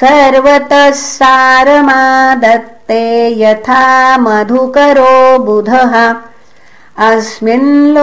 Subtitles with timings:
[0.00, 6.14] सर्वतः सारमादत्ते यथा मधुकरो बुधः।
[6.98, 7.98] अस्मिन्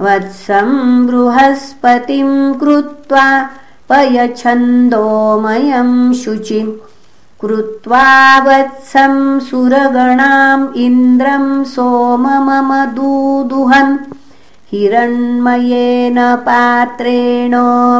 [0.00, 3.50] वत्सं बृहस्पतिं कृत्वा
[3.88, 6.72] पयच्छन्दोमयं शुचिम्
[7.40, 13.98] कृत्वा वत्सं सुरगणाम् इन्द्रं सोमममदूदुहन्।
[14.72, 17.54] हिरण्मयेन पात्रेण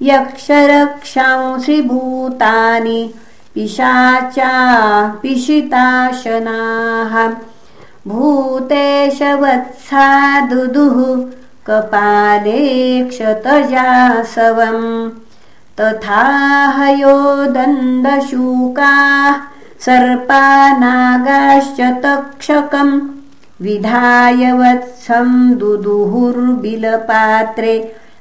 [0.09, 3.01] यक्षरक्षांसि भूतानि
[3.55, 4.53] पिशाचा
[5.21, 7.13] पिशिताशनाः
[8.07, 10.07] भूतेश वत्सा
[10.49, 10.97] दुदुः
[11.67, 12.59] कपाले
[13.09, 14.83] क्षतजासवम्
[15.79, 16.23] तथा
[16.77, 17.17] हयो
[17.55, 19.35] दन्दशूकाः
[19.85, 22.93] सर्पानागाश्च तक्षकम्
[23.65, 25.29] विधाय वत्सं
[25.59, 27.75] दुदुहुर्बिलपात्रे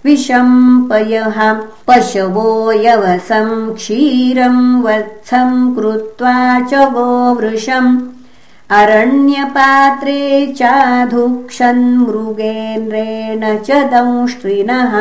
[0.04, 1.38] विशम्पयः
[1.88, 2.50] पशवो
[2.86, 6.36] यवसं क्षीरं वत्सं कृत्वा
[6.70, 7.92] च गोवृषम्
[8.80, 10.20] अरण्यपात्रे
[10.58, 14.94] चाधुक्षन्मृगेन्द्रेण च दंष्ट्रिणः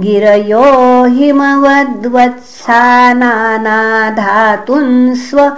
[0.00, 0.64] गिरयो
[1.04, 5.52] हिमवद्वत्सा नानाधातुन्स्व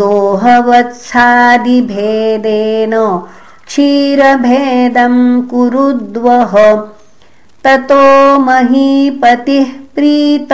[0.00, 2.94] दोहवत्सादिभेदेन
[3.66, 5.14] क्षीरभेदं
[5.50, 6.54] कुरुद्वः।
[7.64, 8.06] ततो
[8.38, 10.52] महीपतिः प्रीत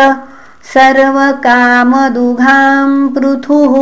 [0.74, 3.74] सर्वकामदुघां पृथुः।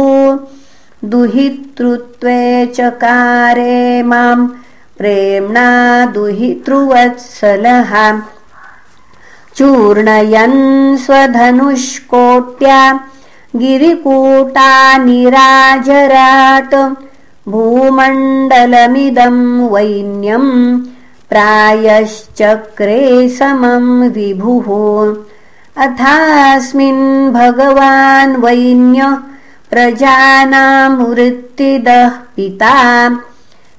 [1.11, 4.39] दुहितृत्वे चकारे मां
[4.99, 5.69] प्रेम्णा
[6.15, 7.93] दुहितृवत्सलः
[9.59, 12.81] चूर्णयन् स्वधनुष्कोट्या
[13.57, 14.73] गिरिकूटा
[15.05, 16.75] निराजराट
[17.49, 19.37] भूमण्डलमिदं
[19.75, 20.51] वैन्यम्
[21.31, 23.87] प्रायश्चक्रे समं
[24.17, 24.69] विभुः।
[25.85, 29.09] अथास्मिन् भगवान् वैन्य
[29.71, 32.77] प्रजानां वृत्तिदः पिता